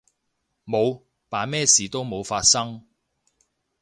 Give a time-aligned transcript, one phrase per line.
[0.65, 2.87] 冇，扮咩事都冇發生